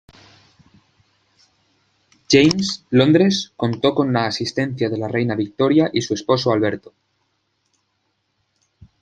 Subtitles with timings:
[2.27, 6.91] James, Londres, contó con la asistencia de la Reina Victoria y su esposo Alberto.